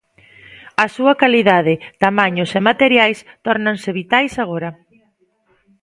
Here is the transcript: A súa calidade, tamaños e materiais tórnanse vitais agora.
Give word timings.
A 0.83 0.85
súa 0.95 1.13
calidade, 1.21 1.73
tamaños 2.03 2.49
e 2.59 2.61
materiais 2.69 3.17
tórnanse 3.45 3.89
vitais 3.99 4.33
agora. 4.43 4.69